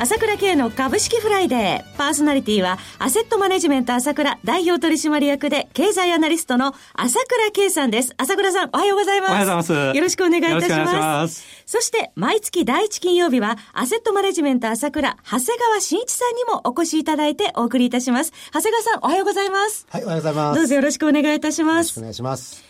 [0.00, 1.96] 朝倉慶の株式フライデー。
[1.96, 8.14] パーソナリティは、アセットマネジメント朝倉代表取締役で、経済アナリストの朝倉慶さんです。
[8.16, 9.30] 朝倉さん、おはようございます。
[9.30, 9.96] おはようございます。
[9.96, 10.94] よろしくお願いいたします。
[10.94, 18.32] ますそして、毎月第一金曜日は、アセットマネジメント朝倉、長谷川慎一さんにもお越しいただいてお送りいたします。
[18.54, 19.84] 長谷川さん、おはようございます。
[19.90, 20.58] はい、おはようございます。
[20.60, 21.74] どうぞよろしくお願いいたします。
[21.74, 22.62] よろしくお願いします。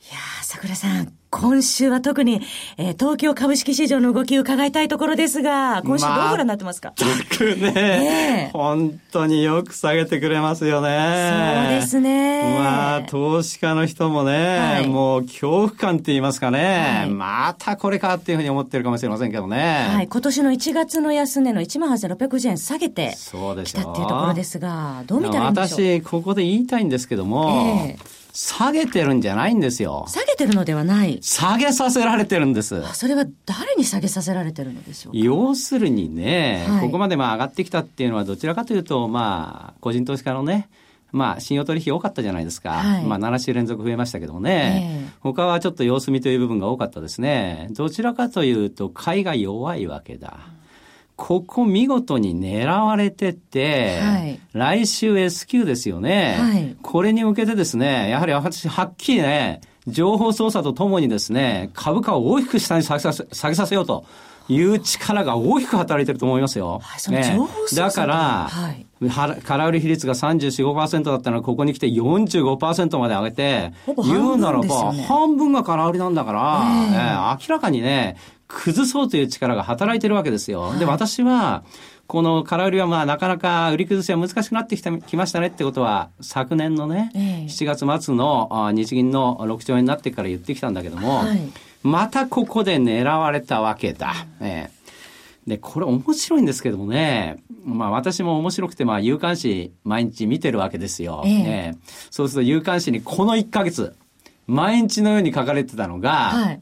[0.00, 2.40] いやー、桜さん、今週は特に、
[2.76, 6.92] えー、東京株式市場の動きを伺いたいところですが、今週どうご覧になってますか？
[6.96, 11.62] 全くね、ね本当によく下げてくれますよね。
[11.68, 12.58] そうですね。
[12.58, 19.86] まあ、投資家の人もね、はい、もう恐怖感って言いますかね、はい、またこれかっていうふうに思ってるかもしれませんけどね。
[19.88, 23.16] はい、今年の1月の安値の1万8600円下げて
[23.64, 25.78] きたっていうところですが、どう見たらいいんでしょう？
[25.78, 30.06] 私、ここで言いたいんですけども、えー下げてるんじゃないんですよ。
[30.08, 31.18] 下げてるのではない。
[31.20, 32.82] 下げさせられてるんです。
[32.94, 40.70] それは誰に下げさせられてるのでしょう要するにね、はい、ここまでまあ上がってきたっていうのはどちらかというと、まあ、個人投資家のね、
[41.12, 42.70] まあ、信用取引多かったじゃないですか。
[42.70, 47.68] はい、まあ、7週連続増えましたけどもね、えー、他はちょっと様子見という部分が多かったですね。
[47.72, 50.38] どちらかというと、買いが弱いわけだ。
[51.20, 64.04] ここ見事に狙われてて、はい、来週 S q ですよね、はい、これに向けてですね、やはり私、はっきりね、情報操作とともにですね、株価を大きく下に下げさせ下げさせようと。
[64.48, 66.80] いう力が大きく働いてると思いますよ。
[66.82, 67.38] はい、ね、
[67.76, 73.72] だから、はい、空売り比率が34、5%だったのが、ここに来て45%まで上げて、
[74.04, 78.16] 言うならば、半分が空売りなんだから、えー、えー、明らかにね、
[78.46, 80.74] 崩そうという力が働いてるわけですよ。
[80.78, 81.62] で、私は、
[82.10, 91.40] この空売りはまあなかなか売り崩しは難しくなってきてきましたねってことは昨年のね、えー、7月末の日銀の6兆円になってから言ってきたんだけども、はい、
[91.84, 94.12] またここで狙われたわけだ。
[94.40, 94.79] えー、
[95.50, 101.22] で、これ面白いんですけどもね、まあ私も面白くてまあ有刊誌毎日見てるわけですよ。
[101.26, 101.74] えー、え。
[101.74, 101.78] ー、
[102.10, 103.94] そうすると有刊誌にこの1ヶ月、
[104.46, 106.60] 毎日のように書かれてたのが、はい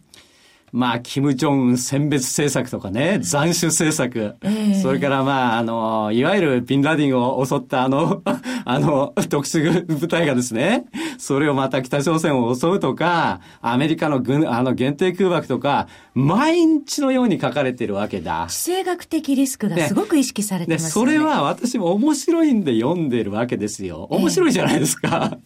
[0.72, 8.22] まあ、キム・ジョンウン選別政策とかね、斬首政策、えー、それからまあ、あの、いわゆるビンラディンを襲ったあの、
[8.64, 10.84] あの、特殊部隊がですね、
[11.16, 18.46] それをまた北朝鮮を襲うとか、アメリカの軍、あの、限定空爆とか、毎日のように書かれてるわけだ。
[18.48, 20.90] 地政学的リスクがすごく意識されてますね。
[20.90, 24.06] それは私も面白いんで読んでるわけですよ。
[24.10, 25.30] 面白いじゃないですか。
[25.32, 25.38] えー、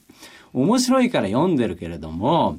[0.55, 2.59] 面白いから読んでるけれども、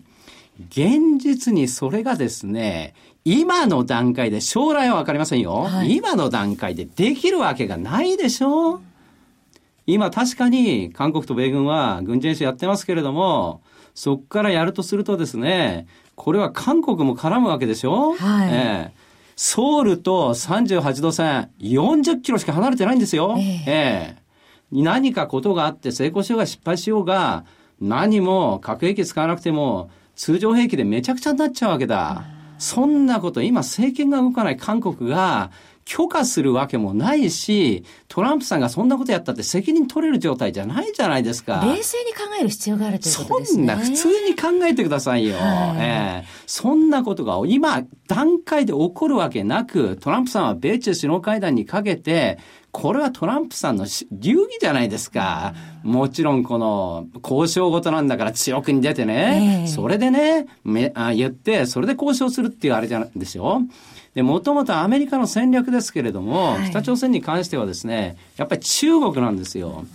[0.59, 2.94] 現実にそれがですね、
[3.25, 8.81] 今の段階で、将来はわかりませんよ、はい、今の段階でできるわけがないでしょ。
[9.86, 13.62] 今確かに韓国と米軍は軍事演習やってますけれども、
[13.96, 19.03] そこからやるとするとですね、これは韓国も絡むわけでしょ、はい、ええ。
[19.36, 23.36] ソウルと38度線、40キロしか離れてないんですよ。
[23.38, 24.24] えー、ええ。
[24.72, 27.46] 何かことがあって成功しようが失敗しようが、
[27.81, 32.24] 何も核兵器使わなくても、通常兵器でめちゃくちゃになっちゃうわけだ。
[32.59, 35.51] そんなこと、今政権が動かない韓国が
[35.85, 41.62] 許可するわけもないし、トランプさんがそんなことやったって責任取れる状態じゃないじゃないですか。
[41.66, 43.57] 冷静に考える必要があるということですね。
[43.57, 45.35] そんな、普通に考えてくださいよ。
[45.35, 52.38] はい、えー、そんなことが今、段階で起こるわけなく、トランプさんは米中首脳会談にかけて、
[52.72, 55.53] これはトランプさんの流儀じゃないですか。
[55.84, 63.62] もちろんこの交渉事なんだから強くに出てね、えー、それでね、めあ言って、それで交渉するっていうあれじゃないですよ。
[64.16, 69.85] で、もともとアメリカの戦略ですけれども、はい、北朝鮮に関してはですね、やっぱり中国なんですよ。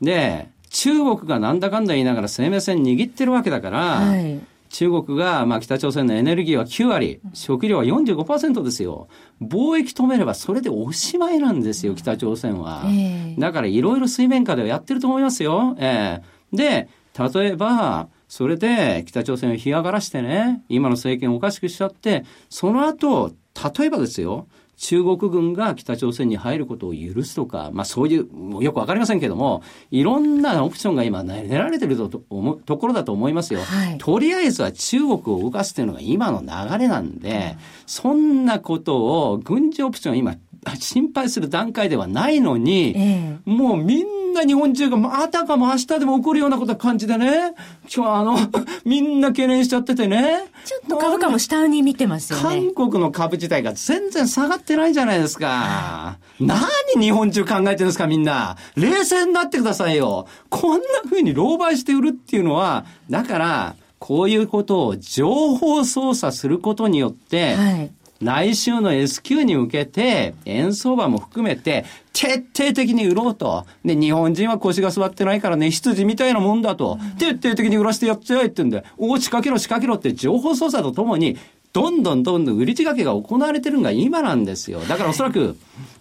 [0.00, 4.40] で、中国がなんだかんだ言いながら生命線握ってるわけだから、はい
[4.74, 9.06] 中国が、まあ、北朝鮮のエネルギーは9割、食料は45%ですよ。
[9.40, 12.82] 貿易止めればそれでおしまいなんですよ、北朝鮮は。
[12.86, 15.76] えー、だからいろいろ水面下ではやってると思いますよ。
[15.78, 23.32] えー、で、例えば、それで北朝鮮を干上がらしてね、今の政権をおかしくしちゃって、その後、
[23.78, 32.20] 例えばですよ、中国軍が北朝鮮に入ることを許すとか、まあそういう、よくわかりませんけども、いろんなオプションが今練られてるとと
[32.64, 37.56] ところだと思いますよ、はい、とりあえずは中国を動かすというのが今の流れなんで、
[37.86, 40.36] そんなことを軍事オプション今
[40.78, 47.54] 心配する段階ではないのに、えもうみんんな日本中が、またかも明日でも起こるようなこと感じでね、
[47.94, 48.36] 今日あの、
[48.84, 50.44] みんな懸念しちゃっててね。
[50.64, 52.70] ちょっと株価も下に見てますよね。
[52.74, 56.18] 韓国の株自体が全然下がってないじゃないですか。
[56.40, 56.66] 何
[56.98, 58.56] 日本中考えてるんですか、みんな。
[58.76, 60.26] 冷静になってくださいよ。
[60.50, 67.90] こんな風に狼狽して売るっていうのは、だから、こういうことを情報操作することによって、はい。
[68.22, 73.66] 来週の S q に向けて、円相場も含めて、徹底的に売ろうと。
[73.84, 76.98] で、日本人は腰が座ってないからね、羊みたいなもんだと。
[77.18, 81.36] 徹底的に売らせてやっちゃえって言うんで、おお、仕掛けろ仕掛けろって情報操作とともに、
[81.72, 84.80] どんどんどんどん売り仕掛けが行われてるのが今なんですよ。
[84.80, 85.56] だからおそらく、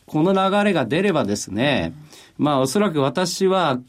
[0.05, 1.93] この流れが出ればですね、
[2.37, 3.79] まあおそらく私は、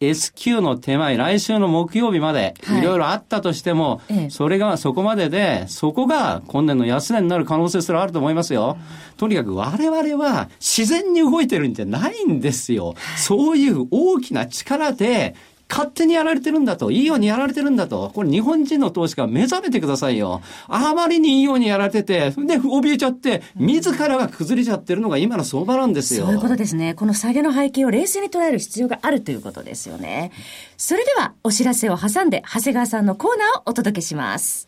[0.00, 8.78] S q の手前、来週の木曜日まで、はいいろいろあったとしても、ええそれがそこまでで、そこが今年の安値になる可能性すらあると思いますよ。
[9.16, 12.94] とにかく我々は自然に動いてるんじゃないんですよ。
[13.16, 15.34] そういう大きな力で、
[15.68, 20.40] 勝手にやられてるんだと、いいようにやられてるんだと、これ日本人の投資家目覚めてくださいよ。
[20.66, 26.24] あまりにいいようにやられてて、で、怯えちゃって、自らが崩れちゃってるのが今の相場なんですよ。
[26.24, 26.94] そういうことですね。
[26.94, 30.32] この下げの背景を冷静に捉える必要があるということですよね。
[30.76, 34.67] それでは、お知らせを挟んで、長谷川さんのコーナーをお届けします。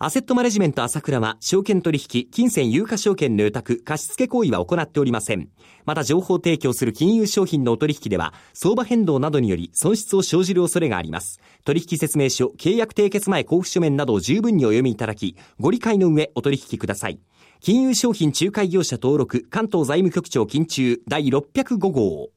[0.00, 5.48] アセットマネジメント朝倉は、証券取引、金銭有価証券の予託、貸付行為は行っておりません。
[5.86, 11.40] また、情報提供する金融商品のお取引では、相場変動などにより損失を生じる恐れがあります。
[11.64, 17.18] 取引説明書、契約締結前交付書面などを十分にお読みいただき、ご理解の上お取引ください。
[17.58, 22.30] 金融商品仲介業者登録、関東財務局長金中第605号。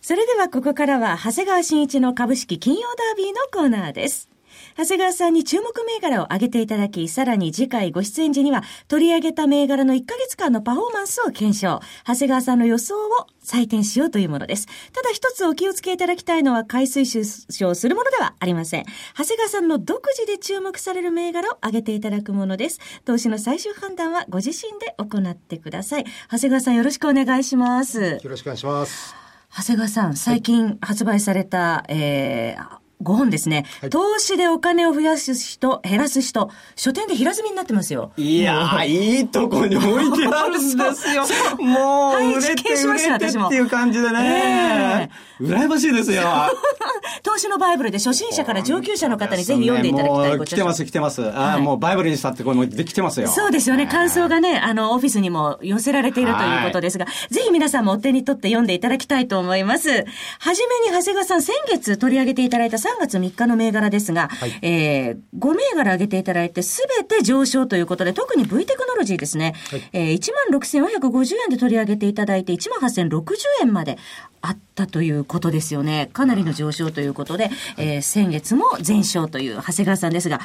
[0.00, 4.31] それではここからは、長谷川新一の株式金曜ダービーのコーナーです。
[4.76, 11.80] 長谷川さんに注目銘柄を挙げていただき、さらに次回ご出演時には取り上げた銘柄の1ヶ月間のパフォーマンスを検証。
[12.06, 14.66] 長谷川さんの予想を採点しようというものです。
[14.92, 18.84] ただ一つお気をつけいただきたいのは、買い推奨するものではありません。
[19.16, 22.80] 長谷川さんの独自で注目される銘柄を挙げていただくものです。
[23.04, 26.04] 投資の最終判断はご自身で行ってください。
[26.30, 28.20] 長谷川さんよろしくお願いします。
[28.22, 29.14] よろしくお願いします。
[29.54, 38.12] 長谷川さん、最近発売された、えー、5本ですね、はい投資でお金を増やす人、減らす人、書店で平積みになってますよ。
[38.16, 41.24] いやー、いいとこに置いてあるんですよ。
[41.58, 45.10] もう、はい売れてしました売れて私もっていう感じでね。
[45.40, 46.22] 羨ましいですよ。
[47.22, 51.22] 投資のバイブルで初心者から上級者の方にぜひ読んでいただきたいご著書来てます、来てます。
[51.22, 53.28] あはいーもうバイブルにしたってこれもできてますよ。
[53.28, 53.86] そうですよね。
[53.86, 59.88] 感想がね、あの、オフィスにも寄せられているということですが、ぜひ皆さんもお手に取って読んでいただきたいと思います。
[59.90, 64.58] はじめに長谷川さん、先月取り上げていただいた3月3日の銘柄ですが、はい。
[64.62, 69.82] えー、5銘柄挙げていただいて、すべて上昇ということで、特に V テクノロジーですね、はい。
[69.92, 70.20] えー、
[70.58, 73.98] 16,450円で取り上げていただいて、18,060円まで
[74.40, 76.10] あったということですよね。
[76.12, 80.40] かなりの上昇ということで、えー、先月も全勝という長谷川さんですが、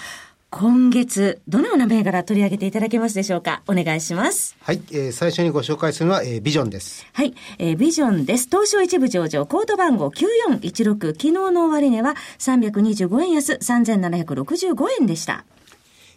[0.59, 3.61] 今月、どのような銘柄取り上げていただけますでしょうか？
[3.67, 4.55] お願いします。
[4.63, 7.05] はい、えー最初にご紹介するのは、えービジョンです。
[7.13, 7.35] はい。
[7.59, 8.47] えービジョンです。
[8.47, 11.07] 東証一部上場、コード番号9416。
[11.09, 15.45] 昨日の終値は325円安、3765円でした。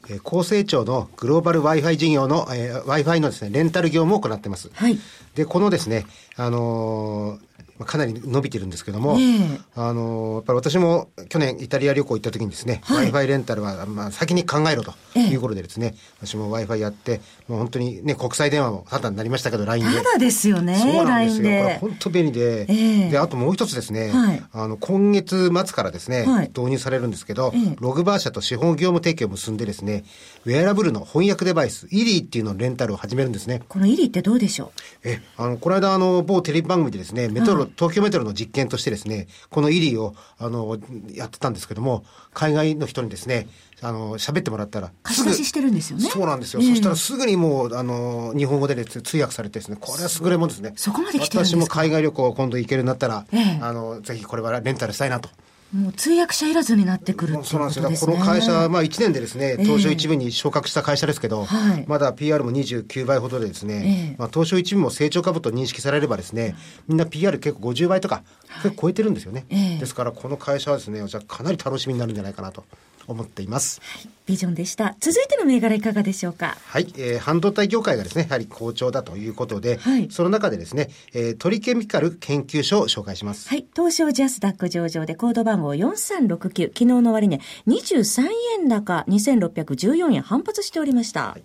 [0.09, 4.71] えー高成長のグローバル Wi-Fi 事業の、えー Wi-Fi のですね、レンタル業務を行ってます。
[4.73, 4.99] はい。
[5.35, 6.07] で、このですね、
[6.37, 7.50] あのー
[7.81, 9.61] まあかなり伸びてるんですけども、ええ。
[9.75, 13.11] あのーやっぱり私も去年イタリア旅行行った時にですね、はい。
[13.11, 15.27] Wi-Fi レンタルは、まあ、先に考えろとええ。
[15.29, 19.97] いうことでですね、私も Wi-Fi やって、もう本当にね、国際電話もタダになりましたけど、LINE で。
[19.97, 21.43] ただですよね、そうなんですよ。
[21.43, 21.79] これで。
[21.81, 23.11] 本当便利で、ええ。
[23.11, 24.43] で、あともう一つですね、はい。
[24.53, 26.49] あの、今月末からですね、はい。
[26.49, 27.77] 導入されるんですけど、ええ。
[27.81, 30.05] ログバー社と資本業務提携を結んでですね、
[30.45, 33.63] ウェアラブルの翻訳デバイス、イリーっていうのをレンタルを始めるんですね。
[33.69, 34.73] このイリってどうでしょ
[35.05, 40.79] え、あの、この間、あの、某テレビ番組でですね、メトロ、東京メトロの実験としてですね、このイリーを、あの、
[41.13, 43.47] やってたんですけども、海外の人にですね、
[43.83, 46.09] あの、喋ってもらったら、う貸し出ししてるんですよね。
[46.11, 46.61] そうなんですよ。
[46.63, 50.73] ええそしたらすぐにもう、あの、日本語でです通訳されてですね、これは優れもんですね。
[50.77, 51.57] そこまで来てるんですか？
[51.57, 55.29] 私も海外旅行今度行けるようになったら、ええあの、ぜひこれはレンタルしたいなと。
[55.75, 57.83] もう通訳者いらずになってくるっていうそうなんですよ。
[57.85, 58.13] ことですね。
[58.15, 66.57] この会社、まあ1年でですね、ええ東証一部に昇格した会社ですけど、はいまだ PR も29倍ほどでですね、ええまあ東証一部も成長株と認識されればですね、
[66.89, 68.25] みんな PR 結構50倍とか、
[68.63, 69.47] 結構超えてるんですよね。
[69.51, 72.65] ええですからこの会社はですね、じゃあかなり楽しみになるんじゃないかなと
[73.13, 73.81] 思っています。
[74.27, 74.95] ビジョンでした。
[75.01, 76.57] 続いての銘柄いかがでしょうか？
[76.67, 83.49] はい、えー半導体業界がですね、やはり好調だということで、はいその中でですね、えートリケミカル研究所を紹介します。
[83.49, 83.67] はい。
[83.75, 86.69] 東証ジャスダック上場でコード番号4369。
[86.69, 88.29] 昨日の終値、23
[88.61, 91.35] 円高2614円反発しておりました。
[91.37, 91.43] えー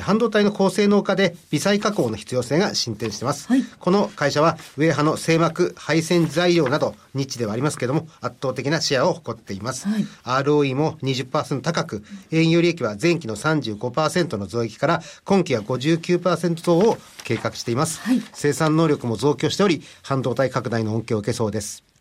[0.00, 3.48] 半導体の高性能化で微細加工の必要性が進展しています。
[3.48, 9.88] はいこの会社はウェハの製膜、配線材料などニッチではありますけれども圧倒的なシェアを誇っています。
[9.88, 18.00] はい ROE も20%高く、営業利益は前期の35%の増益から今期は59%増を計画しています。
[18.00, 21.91] はい生産能力も増強しており、半導体拡大の恩恵を受けそうです。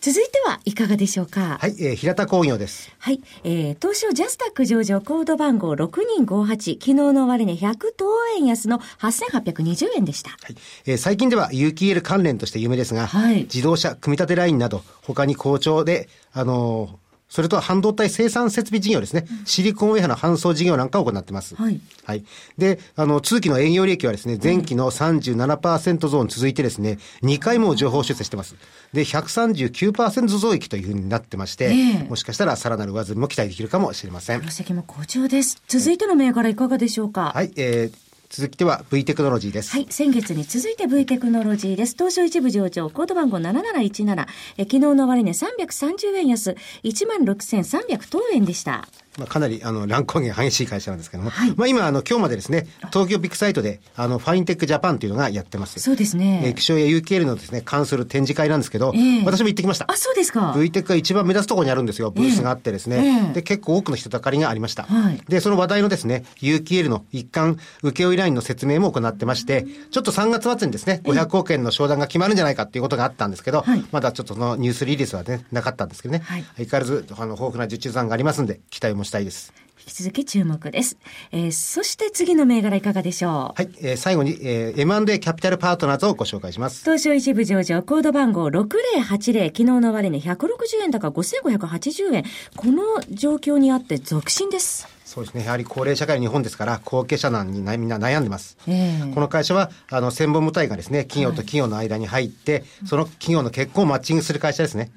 [0.00, 1.58] 続いてはいかがでしょうか？
[1.60, 2.90] はい、えー平田工業です。
[2.98, 3.20] はい。
[3.44, 6.74] えー、東証ジャスタック上場コード番号6258。
[6.74, 8.06] 昨日の終値100等
[8.36, 10.30] 円安の8820円でした。
[10.30, 10.56] はい
[10.86, 17.01] えー最近では有機 EL 関連として有名ですが、はい自動車組み立てラインなど、他に好調で、あのー
[17.32, 19.26] それと半導体生産設備事業ですね。
[19.46, 21.56] シリコンウェアの搬送事業なんかを行っています。
[21.56, 21.80] はい。
[22.04, 22.24] はい。
[22.58, 28.54] で、あの、通期の営業利益はですね、前期の37%増に続いてですね、2回も情報修正してます。
[28.92, 34.48] で、139%増益というふうになってまして、ええもしかしたらさらなる上積みも期待できるかもしれません業。
[34.48, 35.62] 績も好調です。
[35.68, 37.32] 続いての銘柄いかがでしょうか？
[37.34, 39.72] はい、えー、続きては V テクノロジーです。
[39.72, 39.86] はい。
[39.90, 41.92] 先月に続いて V テクノロジーです。
[41.92, 44.26] 東証一部上場、コード番号7717。
[44.56, 48.88] え昨日の終値330円安、16,300等円でした。
[49.18, 55.78] まあ、かなり、あの、乱高下が激しい会社なんですけども、はいまあ、今、あの、今日までですね、東京ビッグサイトで、あの、ファインテックジャパンというのがやってます。
[55.80, 56.54] そうですえーね。
[56.56, 59.84] 気象や UKL のですね、関する展示会なんですけど、ええ私も行ってきました。
[59.90, 60.52] あ、そうですか。
[60.52, 62.10] VTech が一番目立つところにあるんですよ。
[62.10, 63.22] ブースがあってですね。
[63.26, 64.84] ええで、結構多くの人だかりがありました。
[64.84, 76.20] はいで、その話題のですね、UKL の一貫請負ラインの説明も行ってまして、ちょっと3月末にですね、500億円の商談が決まるんじゃないかっていうことがあったんですけど、はいまだちょっとそのニュースリリースはね、なかったんですけどね。
[76.24, 79.52] はい相変わらず、あの、豊富な受注残がありますんで、期待もしたいです。
[79.80, 80.96] 引き続き注目です。
[81.32, 83.60] えーそして次の銘柄いかがでしょう？
[83.60, 86.84] はい、えー最後に、えー M&A キャピタルパートナーズをご紹介します。
[86.84, 90.48] 東証一部上場、コード番号6080、昨日の終値160
[90.84, 92.24] 円高5580円。
[92.56, 94.86] この状況にあって続伸です。
[95.12, 95.44] そうですね。
[95.44, 98.56] やはり高齢社会の日本ですから、後継者難になみんな悩んでます。
[98.66, 104.90] ええこの会社は、あの、専門部隊がですね、企業と企業の間に入って、その企業の結婚をマッチングする会社ですね。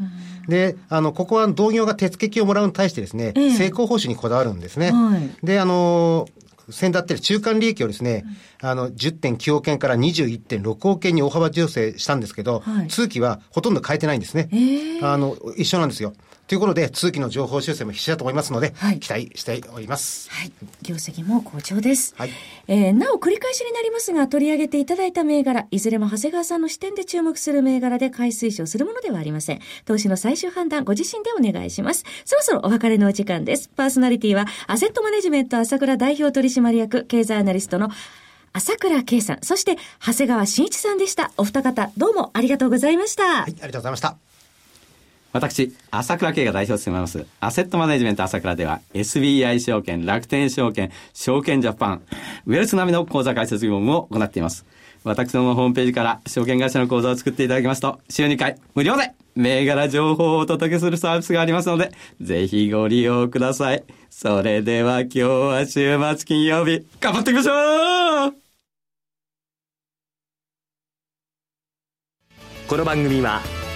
[0.48, 4.92] で、あの、ここは同業が手付金をもらうに対してですね、ええ成功報酬にこだわるんですね。
[4.92, 6.30] はいで、あの、
[6.70, 8.24] 先だってる中間利益をですね、
[8.62, 14.48] あの、10.9億円から21.6億円に大幅調整したんですけど、はい通期はほとんど変えてないんですね。
[14.54, 16.14] ええあの、一緒なんですよ。
[16.48, 20.30] ということで、通期の情報修正も必至だと思いますので、はい期待しております。
[20.30, 20.52] はい。
[20.84, 22.14] 業績も好調です。
[22.18, 22.30] はい
[22.68, 29.60] えーなお繰り返しになりますが、取り上げていただいた銘柄、いずれも長谷川さんの視点で注目する銘柄で買い推奨するものではありません。
[29.86, 32.04] 投資の最終判断、ご自身でお願いします。
[32.25, 33.70] そろそろお別れのお時間です。
[33.70, 37.90] パーソナリティは、アセットマネジメント朝倉代表取締役、経済アナリストの
[38.54, 41.32] 朝倉圭さん、そして、長谷川慎一さんでした。
[41.38, 43.24] お二方、どうもありがとうございました。
[43.24, 44.35] はい、ありがとうございました。
[45.36, 52.04] 私、朝倉慶が代表を務めます、アセットマネジメント朝倉では、SBI 証券、楽天証券、証券ジャパン、
[52.46, 54.65] ウェルス並みの口座開設業務を行っています。
[55.04, 63.84] 私どものホームページから証券会社の口座を作っていただきますと、週2回無料で銘柄情報をお届けするサービスがありますので、ぜひご利用ください。
[64.10, 68.34] それでは今日は週末金曜日、頑張っていきましょう
[72.70, 73.42] この番組は